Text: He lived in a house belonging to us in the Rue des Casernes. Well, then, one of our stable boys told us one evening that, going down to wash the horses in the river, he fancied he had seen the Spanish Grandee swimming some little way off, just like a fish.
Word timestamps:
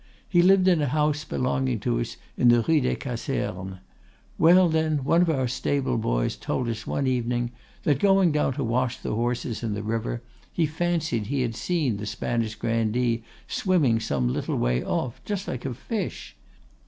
He 0.27 0.41
lived 0.41 0.67
in 0.67 0.81
a 0.81 0.87
house 0.87 1.23
belonging 1.23 1.79
to 1.81 1.99
us 1.99 2.17
in 2.35 2.47
the 2.49 2.63
Rue 2.67 2.81
des 2.81 2.95
Casernes. 2.95 3.77
Well, 4.39 4.67
then, 4.67 5.03
one 5.03 5.21
of 5.21 5.29
our 5.29 5.47
stable 5.47 5.99
boys 5.99 6.35
told 6.35 6.67
us 6.69 6.87
one 6.87 7.05
evening 7.05 7.51
that, 7.83 7.99
going 7.99 8.31
down 8.31 8.53
to 8.53 8.63
wash 8.63 8.97
the 8.97 9.13
horses 9.13 9.61
in 9.61 9.75
the 9.75 9.83
river, 9.83 10.23
he 10.51 10.65
fancied 10.65 11.27
he 11.27 11.43
had 11.43 11.53
seen 11.53 11.97
the 11.97 12.07
Spanish 12.07 12.55
Grandee 12.55 13.21
swimming 13.47 13.99
some 13.99 14.27
little 14.33 14.55
way 14.57 14.83
off, 14.83 15.21
just 15.23 15.47
like 15.47 15.65
a 15.67 15.73
fish. 15.75 16.35